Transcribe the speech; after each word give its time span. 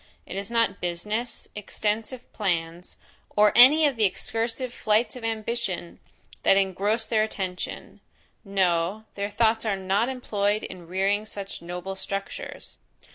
It 0.25 0.35
is 0.35 0.49
not 0.49 0.81
business, 0.81 1.47
extensive 1.53 2.21
plans, 2.33 2.97
or 3.35 3.51
any 3.55 3.85
of 3.85 3.97
the 3.97 4.03
excursive 4.03 4.73
flights 4.73 5.15
of 5.15 5.23
ambition, 5.23 5.99
that 6.41 6.57
engross 6.57 7.05
their 7.05 7.21
attention; 7.21 7.99
no, 8.43 9.03
their 9.13 9.29
thoughts 9.29 9.63
are 9.63 9.77
not 9.77 10.09
employed 10.09 10.63
in 10.63 10.87
rearing 10.87 11.23
such 11.25 11.61
noble 11.61 11.95
structures. 11.95 12.77